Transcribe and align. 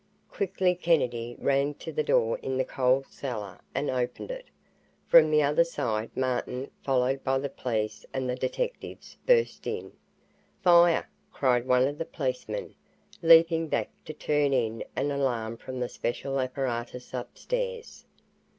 Quickly 0.31 0.73
Kennedy 0.73 1.35
ran 1.37 1.75
to 1.75 1.91
the 1.91 2.01
door 2.01 2.39
into 2.39 2.57
the 2.57 2.65
coal 2.65 3.03
cellar 3.07 3.59
and 3.75 3.87
opened 3.91 4.31
it. 4.31 4.47
From 5.05 5.29
the 5.29 5.43
other 5.43 5.63
side, 5.63 6.09
Martin, 6.17 6.71
followed 6.83 7.23
by 7.23 7.37
the 7.37 7.49
police 7.51 8.03
and 8.11 8.27
the 8.27 8.35
detectives, 8.35 9.17
burst 9.27 9.67
in. 9.67 9.93
"Fire!" 10.63 11.07
cried 11.31 11.67
one 11.67 11.87
of 11.87 11.99
the 11.99 12.05
policemen, 12.05 12.73
leaping 13.21 13.67
back 13.67 13.91
to 14.05 14.13
turn 14.15 14.53
in 14.53 14.83
an 14.95 15.11
alarm 15.11 15.55
from 15.55 15.79
the 15.79 15.87
special 15.87 16.39
apparatus 16.39 17.13
upstairs. 17.13 18.03